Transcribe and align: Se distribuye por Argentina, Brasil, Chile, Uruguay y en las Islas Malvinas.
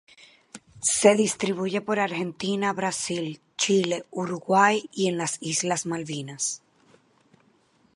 Se 0.81 1.13
distribuye 1.13 1.79
por 1.81 1.99
Argentina, 1.99 2.73
Brasil, 2.73 3.39
Chile, 3.55 4.03
Uruguay 4.09 4.89
y 4.91 5.07
en 5.09 5.19
las 5.19 5.37
Islas 5.41 5.85
Malvinas. 5.85 6.63